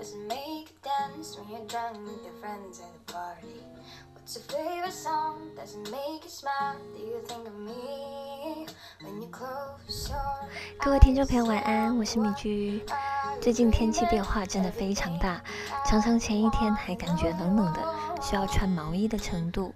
[0.00, 3.60] you're drunk with your friends at a party.
[4.14, 5.50] What's your favorite song?
[5.54, 6.76] Does it make you smile?
[6.96, 8.66] Do you think of me
[9.02, 12.82] when you close your 各位听众朋友，晚安，我是米居。
[13.42, 15.42] 最近天气变化真的非常大，
[15.84, 19.74] 常常前一天还感觉冷冷的，需要穿毛衣的程度，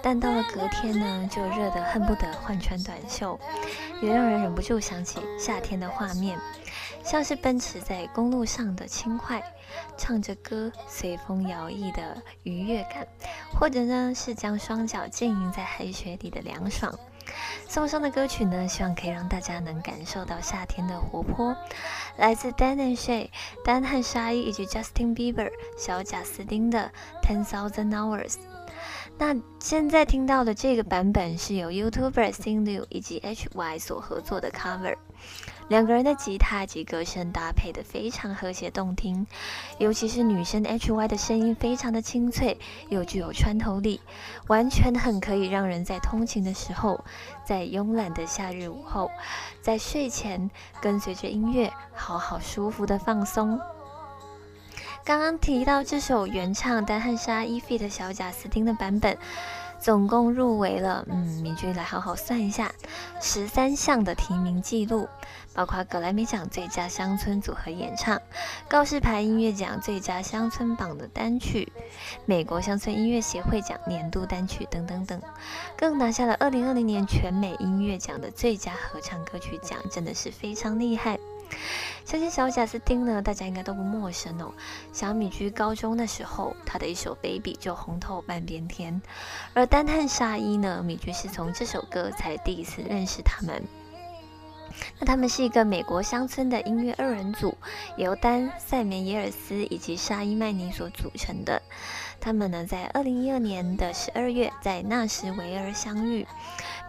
[0.00, 3.38] 但到了隔天呢，就热得恨不得换穿短袖，
[4.00, 6.38] 也让人忍不住想起夏天的画面，
[7.02, 9.42] 像是奔驰在公路上的轻快，
[9.96, 13.06] 唱着歌随风摇曳的愉悦感，
[13.54, 16.92] 或者呢是将双脚浸淫在海水里的凉爽。
[17.68, 21.56] 送上的歌曲呢，希望可以让大家能感受到夏天的活泼。
[22.16, 23.30] 来自 Dan and Shay、
[23.64, 26.90] 丹和沙伊以及 Justin Bieber 小贾斯汀的
[27.26, 28.34] 《Ten Thousand Hours》。
[29.18, 34.94] 那现在听到的这个版本是由 YouTuber Sing Liu 以及 HY 所合作的 cover，
[35.68, 39.26] 两个人的吉他及歌声搭配的非常和谐动听，
[39.78, 42.58] 尤其是女生 HY 的声音非常的清脆
[42.90, 44.02] 又具有穿透力，
[44.48, 47.02] 完全很可以让人在通勤的时候，
[47.42, 49.10] 在慵懒的夏日午后，
[49.62, 50.50] 在睡前
[50.82, 53.58] 跟随着音乐好好舒服的放松。
[55.06, 59.16] 刚刚提到这首原唱丹汉莎伊菲的小贾斯汀的版本，
[59.78, 62.72] 总共入围了，嗯，米君来好好算一下，
[63.20, 65.08] 十三项的提名记录，
[65.54, 68.20] 包括格莱美奖最佳乡村组合演唱、
[68.66, 71.72] 告示牌音乐奖最佳乡村榜的单曲、
[72.24, 75.22] 美国乡村音乐协会奖年度单曲等等等，
[75.76, 81.16] 更拿下了二零二零年全美音乐奖的最佳合唱歌曲奖，真的是非常厉害。
[82.06, 84.54] 相信小贾斯汀呢，大家应该都不陌生哦。
[84.92, 89.02] 小米居高中的时候，他的一首《Baby》就红透半边天。
[89.54, 93.60] 而单看沙伊呢，米居是从这首歌才第一次认识他们。
[94.98, 97.56] 那他们是一个美国乡村的音乐二人组，
[97.96, 101.60] 由丹·塞梅耶尔斯以及沙伊·麦尼所组成的。
[102.18, 106.26] 他们呢，在二零一二年的十二月在纳什维尔相遇，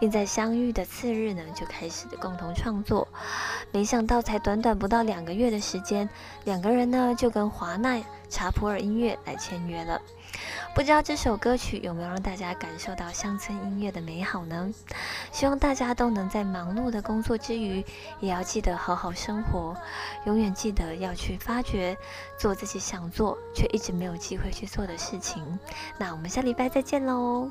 [0.00, 3.06] 并在相遇的次日呢，就开始的共同创作。
[3.70, 6.08] 没想到，才短短不到两个月的时间，
[6.44, 8.00] 两个人呢就跟华纳
[8.30, 10.00] 查普尔音乐来签约了。
[10.74, 14.72] 不知道这首歌曲有没有让大家感受到乡村音乐的美好呢？
[15.32, 17.84] 希望大家都能在忙碌的工作之余，
[18.20, 19.76] 也要记得好好生活，
[20.26, 21.96] 永远记得要去发掘
[22.38, 25.58] 做自己想做却一直没有机会去做的事情。
[25.98, 27.50] 那我们下礼拜再见喽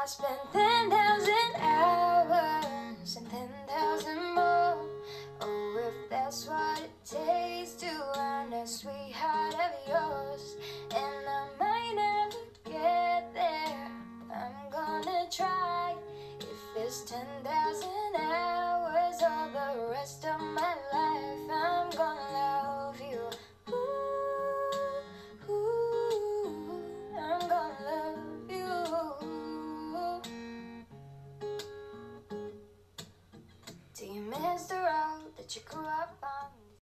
[0.00, 4.78] ！I spent 10,000 hours and 10,000 more.
[5.42, 10.56] Oh, if that's what it takes to earn a sweetheart of yours.
[10.90, 13.90] And I might never get there,
[14.32, 15.94] I'm gonna try.
[16.40, 16.46] If
[16.76, 20.89] it's 10,000 hours or the rest of my life,